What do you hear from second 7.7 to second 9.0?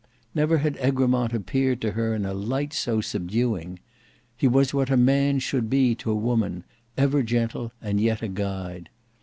and yet a guide.